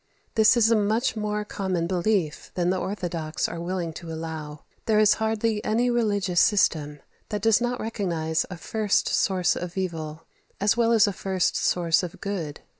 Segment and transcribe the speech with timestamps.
[0.33, 4.63] This is a much more common belief than the orthodox are willing to allow.
[4.87, 10.23] There is hardly any religious system that does not recognize a first source of evil,
[10.59, 12.61] as well as a first source of good.